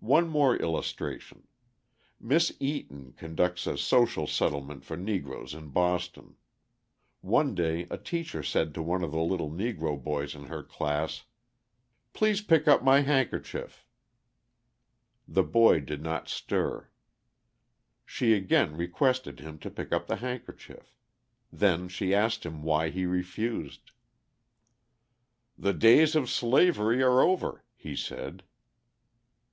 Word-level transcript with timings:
One 0.00 0.28
more 0.28 0.54
illustration: 0.56 1.46
Miss 2.20 2.52
Eaton 2.60 3.12
conducts 3.16 3.66
a 3.66 3.78
social 3.78 4.26
settlement 4.26 4.84
for 4.84 4.96
Negroes 4.98 5.54
in 5.54 5.68
Boston. 5.68 6.34
One 7.22 7.54
day 7.54 7.86
a 7.88 7.96
teacher 7.96 8.42
said 8.42 8.74
to 8.74 8.82
one 8.82 9.02
of 9.02 9.12
the 9.12 9.22
little 9.22 9.48
Negro 9.48 9.96
boys 10.02 10.34
in 10.34 10.46
her 10.48 10.62
class: 10.62 11.22
"Please 12.12 12.42
pick 12.42 12.68
up 12.68 12.82
my 12.82 13.00
handkerchief." 13.00 13.86
The 15.26 15.44
boy 15.44 15.80
did 15.80 16.02
not 16.02 16.28
stir; 16.28 16.90
she 18.04 18.34
again 18.34 18.76
requested 18.76 19.38
him 19.40 19.58
to 19.60 19.70
pick 19.70 19.90
up 19.92 20.08
the 20.08 20.16
handkerchief; 20.16 20.96
then 21.50 21.88
she 21.88 22.12
asked 22.12 22.44
him 22.44 22.62
why 22.62 22.90
he 22.90 23.06
refused. 23.06 23.92
"The 25.56 25.72
days 25.72 26.14
of 26.14 26.28
slavery 26.28 27.02
are 27.02 27.22
over," 27.22 27.64
he 27.76 27.96
said. 27.96 28.42